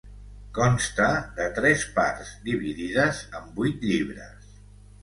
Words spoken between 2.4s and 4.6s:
dividides en vuit llibres.